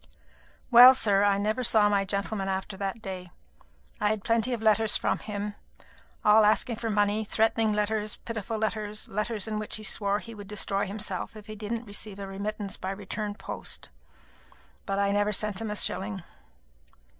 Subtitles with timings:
[0.71, 3.29] Well, sir, I never saw my gentleman after that day.
[3.99, 5.53] I had plenty of letters from him,
[6.25, 10.47] all asking for money; threatening letters, pitiful letters, letters in which he swore he would
[10.47, 13.89] destroy himself if he didn't receive a remittance by return of post;
[14.87, 16.23] but I never sent him a shilling.